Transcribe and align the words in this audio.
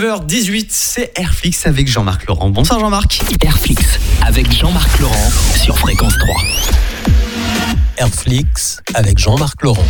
9h18, 0.00 0.66
c'est 0.70 1.10
Airflix 1.16 1.66
avec 1.66 1.88
Jean-Marc 1.88 2.26
Laurent. 2.28 2.50
Bonsoir 2.50 2.78
Jean-Marc. 2.78 3.20
Airflix 3.44 3.98
avec 4.24 4.52
Jean-Marc 4.56 4.96
Laurent 5.00 5.30
sur 5.60 5.76
Fréquence 5.76 6.16
3. 6.16 6.36
Airflix 7.96 8.80
avec 8.94 9.18
Jean-Marc 9.18 9.60
Laurent. 9.60 9.84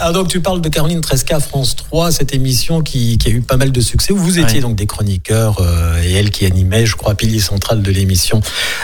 Alors 0.00 0.12
donc 0.12 0.28
tu 0.28 0.42
parles 0.42 0.60
de 0.60 0.68
Caroline 0.68 1.00
Tresca, 1.00 1.40
France 1.40 1.76
3, 1.76 2.12
cette 2.12 2.34
émission 2.34 2.82
qui, 2.82 3.16
qui 3.16 3.28
a 3.28 3.30
eu 3.30 3.40
pas 3.40 3.56
mal 3.56 3.72
de 3.72 3.80
succès, 3.80 4.12
où 4.12 4.18
vous 4.18 4.38
étiez 4.38 4.56
Ouais. 4.56 4.60
donc 4.60 4.76
des 4.76 4.84
chroniqueurs 4.86 5.62
euh, 5.62 6.02
et 6.02 6.12
elle 6.12 6.28
qui 6.28 6.44
animait, 6.44 6.84
je 6.84 6.96
crois, 6.96 7.14
pilier 7.14 7.40
central 7.40 7.80
de 7.80 7.90
l'émission. 7.90 8.42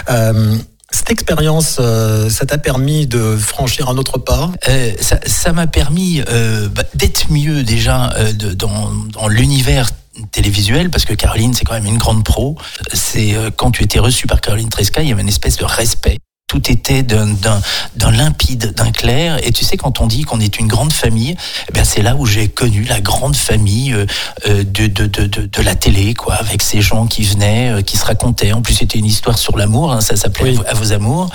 Euh, 0.09 0.57
cette 0.91 1.11
expérience, 1.11 1.77
euh, 1.79 2.31
ça 2.31 2.47
t'a 2.47 2.57
permis 2.57 3.07
de 3.07 3.37
franchir 3.37 3.91
un 3.91 3.99
autre 3.99 4.17
pas? 4.19 4.51
Euh, 4.67 4.93
ça 4.99 5.21
ça 5.27 5.53
m'a 5.53 5.67
permis 5.67 6.23
euh, 6.31 6.69
bah, 6.69 6.85
d'être 6.95 7.31
mieux 7.31 7.63
déjà 7.65 8.15
euh, 8.15 8.33
de- 8.33 8.55
dans, 8.55 8.93
dans 9.13 9.29
l'univers 9.29 9.91
télévisuel 10.33 10.91
parce 10.91 11.05
que 11.05 11.15
Caroline 11.15 11.55
c'est 11.55 11.65
quand 11.65 11.75
même 11.75 11.87
une 11.87 11.99
grande 11.99 12.25
pro. 12.25 12.57
C'est 12.93 13.35
euh, 13.35 13.51
quand 13.55 13.71
tu 13.71 13.83
étais 13.85 13.99
reçu 13.99 14.27
par 14.27 14.41
Caroline 14.41 14.69
Tresca, 14.69 15.03
il 15.03 15.09
y 15.09 15.13
avait 15.13 15.23
une 15.23 15.29
espèce 15.29 15.57
de 15.57 15.65
respect. 15.65 16.19
Tout 16.49 16.71
était 16.71 17.03
d'un- 17.03 17.27
d'un 17.27 17.61
d'un 17.97 18.13
limpide, 18.13 18.73
d'un 18.73 18.93
clair. 18.93 19.45
Et 19.45 19.51
tu 19.51 19.65
sais, 19.65 19.77
quand 19.77 20.01
on 20.01 20.07
dit 20.07 20.23
qu'on 20.23 20.39
est 20.39 20.61
une 20.61 20.69
grande 20.69 20.93
famille, 20.93 21.35
eh 21.75 21.85
c'est 21.85 22.03
là 22.03 22.15
où 22.15 22.25
j'ai 22.25 22.47
connu 22.47 22.85
la 22.85 23.01
grande 23.01 23.35
famille 23.35 23.93
euh, 23.93 24.07
euh, 24.47 24.63
de, 24.63 24.87
de, 24.87 25.07
de, 25.07 25.27
de, 25.27 25.47
de 25.47 25.63
la 25.63 25.75
télé, 25.75 26.15
quoi, 26.15 26.35
avec 26.35 26.63
ces 26.63 26.81
gens 26.81 27.09
qui 27.09 27.25
venaient, 27.25 27.71
euh, 27.73 27.83
qui 27.83 27.97
se 27.97 28.05
racontaient. 28.05 28.53
En 28.53 28.63
plus, 28.63 28.75
c'était 28.75 28.99
une 29.01 29.07
histoire 29.07 29.39
sur 29.39 29.57
l'amour, 29.57 29.93
hein, 29.93 30.01
ça 30.01 30.15
s'appelait 30.15 30.51
Oui. 30.53 30.59
à, 30.59 30.63
vos, 30.63 30.69
à 30.69 30.75
vos 30.75 30.93
amours. 30.93 31.31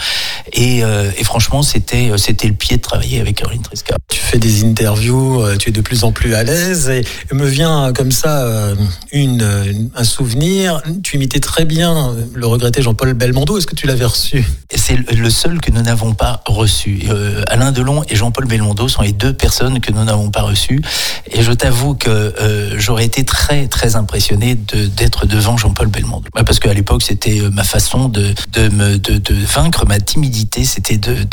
Et, 0.53 0.77
et 0.79 1.23
franchement, 1.25 1.61
c'était 1.61 2.11
c'était 2.17 2.47
le 2.47 2.53
pied 2.53 2.77
de 2.77 2.81
travailler 2.81 3.19
avec 3.19 3.35
Caroline 3.35 3.61
Tresca. 3.61 3.95
Tu 4.09 4.20
fais 4.31 4.39
des 4.39 4.63
interviews, 4.63 5.41
euh, 5.43 5.57
tu 5.57 5.69
es 5.69 5.71
de 5.73 5.81
plus 5.81 6.05
en 6.05 6.13
plus 6.13 6.35
à 6.35 6.43
l'aise 6.43 6.89
et 6.89 7.03
me 7.33 7.45
vient 7.45 7.87
euh, 7.87 7.91
comme 7.91 8.11
ça 8.11 8.43
euh, 8.45 8.75
une, 9.11 9.41
une- 9.67 9.89
un 9.93 10.03
souvenir. 10.05 10.81
Tu 11.03 11.17
imitais 11.17 11.41
très 11.41 11.65
bien 11.65 12.11
euh, 12.11 12.23
le 12.33 12.47
regretté 12.47 12.81
Jean-Paul 12.81 13.13
Belmondo. 13.13 13.57
Est-ce 13.57 13.67
que 13.67 13.75
tu 13.75 13.87
l'avais 13.87 14.05
reçu? 14.05 14.45
C'est 14.73 14.95
le- 15.11 15.29
seul 15.29 15.59
que 15.59 15.69
nous 15.71 15.81
n'avons 15.81 16.13
pas 16.13 16.41
reçu. 16.45 17.01
Euh, 17.09 17.43
Alain 17.47 17.73
Delon 17.73 18.03
et 18.07 18.15
Jean-Paul 18.15 18.45
Belmondo 18.45 18.87
sont 18.87 19.01
les 19.01 19.11
deux 19.11 19.33
personnes 19.33 19.81
que 19.81 19.91
nous 19.91 20.03
n'avons 20.05 20.29
pas 20.31 20.43
reçues. 20.43 20.81
Et 21.29 21.41
je 21.41 21.51
t'avoue 21.51 21.95
que 21.95 22.09
euh, 22.09 22.75
j'aurais 22.79 23.05
été 23.05 23.25
très 23.25 23.67
très 23.67 23.97
impressionné 23.97 24.55
de- 24.55 24.87
d'être 24.87 25.25
devant 25.25 25.57
Jean-Paul 25.57 25.87
Belmondo. 25.87 26.29
Parce 26.33 26.59
qu'à 26.59 26.73
l'époque, 26.73 27.03
c'était 27.03 27.41
euh, 27.41 27.49
ma 27.49 27.65
façon 27.65 28.07
de, 28.07 28.33
de, 28.53 28.69
me, 28.69 28.97
de, 28.97 29.17
de 29.17 29.33
vaincre 29.45 29.85
ma 29.85 29.99
timidité, 29.99 30.63
c'était 30.63 30.97
de- 30.97 31.25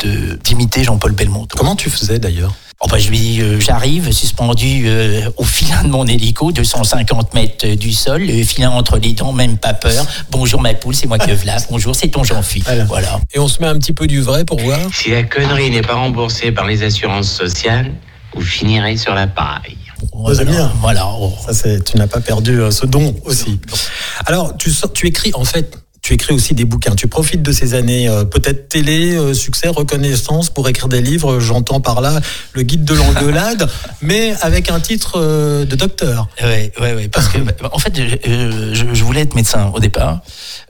d'imiter 0.43 0.83
Jean-Paul 0.83 1.13
Belmondo. 1.13 1.47
Comment 1.57 1.77
tu 1.77 1.89
faisais 1.89 2.19
d'ailleurs? 2.19 2.53
Oh 2.81 2.87
bah, 2.89 2.97
je 2.97 3.09
lui 3.09 3.19
dis, 3.19 3.41
euh, 3.41 3.59
j'arrive 3.59 4.09
suspendu 4.13 4.83
euh, 4.85 5.29
au 5.35 5.43
filin 5.43 5.83
de 5.83 5.89
mon 5.89 6.07
hélico, 6.07 6.53
250 6.53 7.33
mètres 7.33 7.65
euh, 7.67 7.75
du 7.75 7.91
sol, 7.91 8.21
le 8.21 8.41
filin 8.43 8.69
entre 8.69 8.97
les 8.97 9.11
dents, 9.11 9.33
même 9.33 9.57
pas 9.57 9.73
peur. 9.73 10.05
Bonjour 10.31 10.61
ma 10.61 10.73
poule, 10.73 10.95
c'est 10.95 11.07
moi 11.07 11.17
que 11.17 11.31
v'là. 11.33 11.57
Bonjour, 11.69 11.93
c'est 11.93 12.07
ton 12.07 12.23
Jean-Phi. 12.23 12.61
Voilà. 12.65 12.85
Voilà. 12.85 13.19
Et 13.33 13.39
on 13.39 13.49
se 13.49 13.59
met 13.61 13.67
un 13.67 13.77
petit 13.77 13.91
peu 13.91 14.07
du 14.07 14.21
vrai 14.21 14.45
pour 14.45 14.59
voir. 14.61 14.79
Si 14.93 15.09
la 15.11 15.23
connerie 15.23 15.69
n'est 15.71 15.81
pas 15.81 15.95
remboursée 15.95 16.53
par 16.53 16.67
les 16.67 16.81
assurances 16.83 17.29
sociales, 17.29 17.91
vous 18.33 18.41
finirez 18.41 18.95
sur 18.95 19.13
la 19.13 19.27
paille. 19.27 19.75
c'est 20.33 20.45
bien. 20.45 20.71
Voilà. 20.79 21.05
oh. 21.19 21.33
Ça, 21.51 21.77
tu 21.81 21.97
n'as 21.97 22.07
pas 22.07 22.21
perdu 22.21 22.61
euh, 22.61 22.71
ce 22.71 22.85
don 22.85 23.13
aussi. 23.25 23.59
Alors, 24.25 24.55
tu, 24.55 24.71
sors- 24.71 24.93
tu 24.93 25.05
écris, 25.07 25.31
en 25.33 25.43
fait, 25.43 25.78
tu 26.01 26.13
écris 26.13 26.33
aussi 26.33 26.53
des 26.53 26.65
bouquins. 26.65 26.95
Tu 26.95 27.07
profites 27.07 27.41
de 27.41 27.51
ces 27.51 27.73
années, 27.73 28.07
euh, 28.07 28.23
peut-être 28.23 28.69
télé, 28.69 29.15
euh, 29.15 29.33
succès, 29.33 29.67
reconnaissance 29.67 30.49
pour 30.49 30.67
écrire 30.69 30.87
des 30.87 31.01
livres. 31.01 31.39
J'entends 31.39 31.81
par 31.81 32.01
là 32.01 32.19
le 32.53 32.61
guide 32.63 32.83
de 32.85 32.93
l'engueulade, 32.95 33.69
mais 34.01 34.33
avec 34.41 34.69
un 34.69 34.79
titre 34.79 35.13
euh, 35.19 35.65
de 35.65 35.75
docteur. 35.75 36.27
Ouais, 36.41 36.71
ouais, 36.79 36.93
ouais, 36.93 37.07
parce 37.07 37.27
que 37.27 37.37
bah, 37.61 37.69
en 37.71 37.79
fait, 37.79 37.93
je, 37.95 38.73
je- 38.73 38.93
je 38.93 39.03
voulais 39.03 39.21
être 39.21 39.35
médecin 39.35 39.71
au 39.73 39.79
départ. 39.79 40.21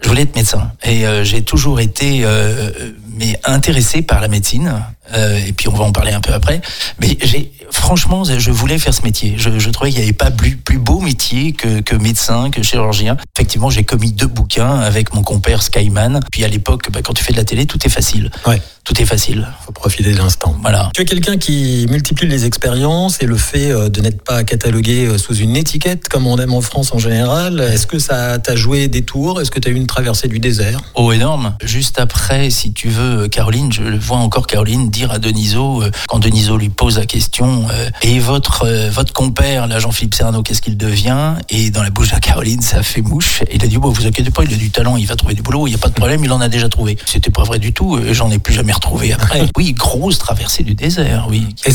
Je 0.02 0.08
voulais 0.10 0.24
être 0.24 0.36
médecin 0.36 0.72
et 0.84 1.06
euh, 1.06 1.24
j'ai 1.24 1.42
toujours 1.44 1.80
été 1.80 2.22
euh, 2.24 2.72
mais 3.18 3.40
intéressé 3.44 4.02
par 4.02 4.22
la 4.22 4.28
médecine. 4.28 4.74
Euh, 5.14 5.40
et 5.46 5.54
puis 5.54 5.68
on 5.68 5.74
va 5.74 5.86
en 5.86 5.92
parler 5.92 6.12
un 6.12 6.22
peu 6.22 6.34
après. 6.34 6.62
Mais 7.00 7.18
j'ai 7.22 7.52
franchement, 7.72 8.24
je 8.24 8.52
voulais 8.52 8.80
faire 8.80 8.94
ce 8.94 9.04
métier. 9.04 9.36
Je, 9.38 9.70
trouvais 9.70 9.92
qu'il 9.92 10.00
n'y 10.00 10.06
avait 10.06 10.14
pas 10.14 10.32
plus, 10.32 10.58
beau 10.78 11.00
métier 11.00 11.54
que, 11.54 11.82
que 11.82 11.96
médecin, 11.96 12.50
que 12.50 12.64
chirurgien. 12.64 13.18
Effectivement, 13.36 13.70
j'ai 13.70 13.84
commis 13.84 14.12
deux 14.12 14.28
bouquins 14.28 14.80
avec 14.80 15.14
mon 15.14 15.22
compère 15.22 15.62
Skyman. 15.62 16.20
Puis 16.32 16.44
à 16.44 16.48
l'époque, 16.48 16.90
bah, 16.92 17.02
quand 17.04 17.14
tu 17.14 17.24
fais 17.24 17.32
de 17.32 17.38
la 17.38 17.44
télé, 17.44 17.66
tout 17.66 17.80
est 17.86 17.90
facile. 17.90 18.32
Ouais. 18.48 18.62
Tout 18.90 19.00
est 19.04 19.06
facile. 19.06 19.48
Faut 19.64 19.72
profiter 19.72 20.12
de 20.12 20.18
l'instant. 20.18 20.56
Voilà. 20.64 20.90
Tu 20.96 21.04
es 21.04 21.06
quelqu'un 21.06 21.38
qui 21.38 21.86
multiplie 21.92 22.28
les 22.28 22.46
expériences 22.46 23.22
et 23.22 23.28
le 23.28 23.38
fait 23.38 23.70
euh, 23.70 23.88
de 23.88 24.02
n'être 24.02 24.24
pas 24.24 24.44
catalogué 24.44 25.06
euh, 25.06 25.20
sous 25.20 25.36
une 25.36 25.56
étiquette 25.56 26.10
comme 26.10 26.26
on 26.26 26.40
aime 26.40 26.56
en 26.56 26.62
France 26.62 26.92
en 26.92 26.98
général. 26.98 27.60
Est-ce 27.60 27.86
que 27.86 28.00
ça 28.00 28.40
t'a 28.40 28.56
joué 28.56 28.88
des 28.88 29.04
tours? 29.04 29.42
Est-ce 29.42 29.52
que 29.52 29.60
tu 29.60 29.68
as 29.68 29.72
eu 29.72 29.76
une 29.76 29.86
traversée 29.86 30.28
du 30.28 30.40
désert? 30.40 30.82
Oh, 30.96 31.12
énorme. 31.12 31.56
Juste 31.64 32.00
après, 32.00 32.50
si 32.50 32.74
tu 32.74 32.90
veux, 32.90 33.28
Caroline, 33.28 33.72
je 33.72 33.84
vois 33.84 34.18
encore 34.18 34.48
Caroline 34.48 34.90
dire 34.90 35.12
à 35.12 35.20
Deniso, 35.20 35.84
euh, 35.84 35.92
quand 36.08 36.18
Deniso 36.18 36.58
lui 36.58 36.70
pose 36.70 36.98
la 36.98 37.06
question, 37.06 37.68
euh, 37.72 37.92
et 38.02 38.18
votre, 38.18 38.64
euh, 38.66 38.90
votre 38.90 39.14
compère, 39.14 39.68
là, 39.68 39.78
Jean-Philippe 39.78 40.16
Serrano, 40.16 40.42
qu'est-ce 40.42 40.64
qu'il 40.64 40.78
devient? 40.78 41.36
Et 41.50 41.70
dans 41.70 41.84
la 41.84 41.92
bouche 41.92 42.12
de 42.12 42.18
Caroline, 42.18 42.64
ça 42.64 42.82
fait 42.82 43.04
mouche. 43.04 43.44
Et 43.52 43.58
il 43.58 43.64
a 43.64 43.68
dit, 43.68 43.78
bon, 43.78 43.92
vous 43.92 44.08
inquiétez 44.08 44.32
pas, 44.32 44.44
il 44.46 44.52
a 44.52 44.58
du 44.58 44.72
talent, 44.72 44.98
il 44.98 45.06
va 45.06 45.16
trouver 45.16 45.36
du 45.36 45.44
boulot, 45.44 45.68
il 45.68 45.70
n'y 45.70 45.76
a 45.76 45.80
pas 45.80 45.90
de 45.90 45.94
problème, 45.94 46.24
il 46.24 46.32
en 46.32 46.42
a 46.42 46.50
déjà 46.50 46.70
trouvé. 46.70 46.98
C'était 47.06 47.30
pas 47.30 47.44
vrai 47.44 47.60
du 47.60 47.72
tout, 47.72 47.96
euh, 47.96 48.14
j'en 48.14 48.32
ai 48.32 48.40
plus 48.40 48.56
jamais 48.56 48.74
retrouvé 48.80 49.14
après. 49.14 49.48
Oui, 49.58 49.74
grosse 49.74 50.18
traversée 50.18 50.64
du 50.64 50.74
désert, 50.74 51.28
oui. 51.30 51.48
Et 51.66 51.72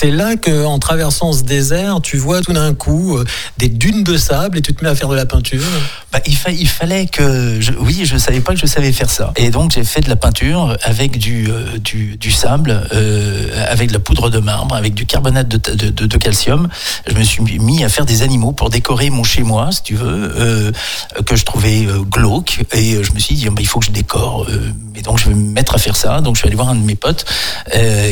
c'est- 0.00 0.10
là 0.10 0.36
que, 0.36 0.64
en 0.64 0.78
traversant 0.78 1.32
ce 1.32 1.42
désert, 1.42 2.00
tu 2.02 2.16
vois 2.16 2.40
tout 2.40 2.52
d'un 2.52 2.72
coup 2.74 3.16
euh, 3.18 3.24
des 3.58 3.68
dunes 3.68 4.02
de 4.04 4.16
sable 4.16 4.58
et 4.58 4.62
tu 4.62 4.74
te 4.74 4.82
mets 4.84 4.90
à 4.90 4.94
faire 4.94 5.08
de 5.08 5.14
la 5.16 5.26
peinture. 5.26 5.62
Bah, 6.12 6.20
il, 6.26 6.36
fa- 6.36 6.50
il 6.50 6.68
fallait 6.68 7.06
que. 7.06 7.58
Oui, 7.80 8.02
je 8.04 8.16
savais 8.16 8.40
pas 8.40 8.54
que 8.54 8.60
je 8.60 8.66
savais 8.66 8.92
faire 8.92 9.10
ça. 9.10 9.32
Et 9.36 9.50
donc, 9.50 9.72
j'ai 9.72 9.84
fait 9.84 10.00
de 10.00 10.08
la 10.08 10.16
peinture 10.16 10.76
avec 10.82 11.18
du, 11.18 11.48
euh, 11.50 11.76
sable, 12.30 12.86
euh, 12.94 13.66
avec 13.70 13.88
de 13.88 13.92
la 13.94 13.98
poudre 13.98 14.30
de 14.30 14.38
marbre, 14.38 14.74
avec 14.74 14.94
du 14.94 15.04
carbonate 15.06 15.48
de, 15.48 16.16
calcium. 16.16 16.68
Je 17.06 17.14
me 17.14 17.22
suis 17.24 17.42
mis 17.58 17.84
à 17.84 17.88
faire 17.88 18.06
des 18.06 18.22
animaux 18.22 18.52
pour 18.52 18.70
décorer 18.70 19.10
mon 19.10 19.24
chez-moi, 19.24 19.70
si 19.72 19.82
tu 19.82 19.94
veux, 19.94 20.72
que 21.26 21.36
je 21.36 21.44
trouvais 21.44 21.86
glauque. 22.10 22.60
Et 22.72 23.02
je 23.02 23.12
me 23.12 23.18
suis 23.18 23.34
dit, 23.34 23.46
bah, 23.48 23.54
il 23.60 23.66
faut 23.66 23.80
que 23.80 23.86
je 23.86 23.90
décore. 23.90 24.46
et 24.96 25.02
donc, 25.02 25.18
je 25.18 25.28
vais 25.28 25.34
me 25.34 25.52
mettre 25.52 25.74
à 25.74 25.78
faire 25.78 25.96
ça. 25.96 26.20
Donc, 26.20 26.36
je 26.36 26.40
suis 26.40 26.46
allé 26.48 26.56
voir 26.56 26.68
un 26.70 26.74
de 26.74 26.84
mes 26.84 26.94
potes 26.96 27.24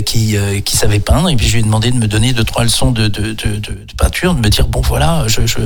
qui, 0.05 0.37
qui 0.65 0.77
savait 0.77 1.01
peindre. 1.01 1.29
Et 1.31 1.37
puis, 1.37 1.47
je 1.47 1.53
lui 1.55 1.61
ai 1.61 1.63
demandé 1.63 1.76
de 1.81 1.97
me 1.97 2.07
donner 2.07 2.33
deux, 2.33 2.45
trois 2.45 2.65
leçons 2.65 2.91
de, 2.91 3.09
de, 3.09 3.33
de, 3.33 3.61
peinture, 3.99 4.35
de 4.35 4.41
me 4.41 4.49
dire, 4.49 4.67
bon, 4.69 4.81
voilà, 4.81 5.25
je, 5.29 5.47
je, 5.47 5.59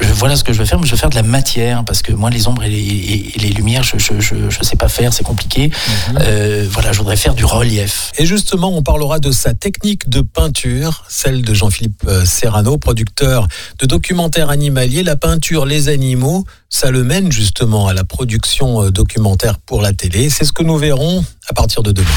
je- 0.00 0.12
voilà 0.12 0.36
ce 0.36 0.44
que 0.44 0.52
je 0.52 0.58
vais 0.58 0.66
faire, 0.66 0.78
mais 0.80 0.86
je 0.86 0.92
vais 0.92 0.96
faire 0.98 1.10
de 1.10 1.14
la 1.14 1.22
matière, 1.22 1.84
parce 1.84 2.02
que 2.02 2.12
moi, 2.12 2.30
les 2.30 2.46
ombres 2.48 2.62
et 2.64 2.70
les, 2.70 2.78
et- 2.78 3.36
et 3.36 3.38
les 3.40 3.50
lumières, 3.50 3.82
je, 3.82 3.98
je, 3.98 4.20
je, 4.20 4.34
je 4.50 4.62
sais 4.62 4.76
pas 4.76 4.88
faire, 4.88 5.12
c'est 5.12 5.24
compliqué. 5.24 5.70
Euh, 6.20 6.66
voilà, 6.70 6.92
je 6.92 6.98
voudrais 6.98 7.16
faire 7.16 7.34
du 7.34 7.44
relief. 7.44 8.10
Et 8.18 8.26
justement, 8.26 8.68
on 8.76 8.82
parlera 8.82 9.18
de 9.18 9.30
sa 9.32 9.54
technique 9.54 10.08
de 10.08 10.20
peinture, 10.22 11.04
celle 11.08 11.42
de 11.42 11.54
Jean-Philippe 11.54 12.02
euh, 12.08 12.24
Serrano, 12.24 12.78
producteur 12.78 13.46
de 13.78 13.86
documentaires 13.86 14.50
animaliers. 14.50 15.02
La 15.02 15.16
peinture, 15.16 15.66
les 15.66 15.88
animaux, 15.88 16.44
ça 16.68 16.90
le 16.90 17.04
mène 17.04 17.30
justement 17.32 17.86
à 17.88 17.94
la 17.94 18.04
production 18.04 18.82
euh, 18.84 18.90
documentaire 18.90 19.58
pour 19.58 19.82
la 19.82 19.92
télé. 19.92 20.30
C'est 20.30 20.44
ce 20.44 20.52
que 20.52 20.62
nous 20.62 20.76
verrons 20.76 21.24
à 21.48 21.52
partir 21.54 21.82
de 21.82 21.92
demain. 21.92 22.08